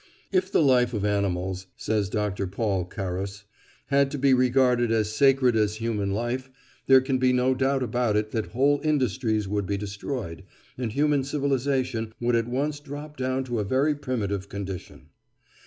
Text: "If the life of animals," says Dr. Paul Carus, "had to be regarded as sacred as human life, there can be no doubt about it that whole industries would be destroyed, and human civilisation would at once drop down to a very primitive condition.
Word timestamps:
"If 0.31 0.51
the 0.51 0.63
life 0.63 0.95
of 0.95 1.05
animals," 1.05 1.67
says 1.77 2.09
Dr. 2.09 2.47
Paul 2.47 2.85
Carus, 2.85 3.43
"had 3.89 4.09
to 4.09 4.17
be 4.17 4.33
regarded 4.33 4.91
as 4.91 5.13
sacred 5.13 5.55
as 5.55 5.75
human 5.75 6.09
life, 6.09 6.49
there 6.87 7.01
can 7.01 7.19
be 7.19 7.31
no 7.31 7.53
doubt 7.53 7.83
about 7.83 8.15
it 8.17 8.31
that 8.31 8.47
whole 8.53 8.81
industries 8.83 9.47
would 9.47 9.67
be 9.67 9.77
destroyed, 9.77 10.43
and 10.75 10.91
human 10.91 11.23
civilisation 11.23 12.13
would 12.19 12.35
at 12.35 12.47
once 12.47 12.79
drop 12.79 13.15
down 13.15 13.43
to 13.43 13.59
a 13.59 13.63
very 13.63 13.93
primitive 13.93 14.49
condition. 14.49 15.09